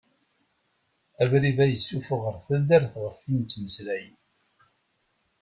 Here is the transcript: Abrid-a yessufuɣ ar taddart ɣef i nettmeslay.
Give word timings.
Abrid-a 1.21 1.65
yessufuɣ 1.67 2.21
ar 2.29 2.37
taddart 2.47 2.93
ɣef 3.03 3.17
i 3.29 3.33
nettmeslay. 3.33 4.05